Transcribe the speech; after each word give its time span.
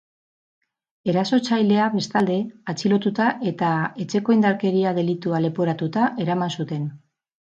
Erasotzailea, 1.11 1.89
bestalde, 1.95 2.37
atxilotuta 2.73 3.27
eta 3.51 3.69
etxeko 4.05 4.35
indarkeeria 4.37 4.95
delitua 5.01 5.43
leporatuta 5.47 6.07
eraman 6.25 6.57
zuten. 6.61 6.89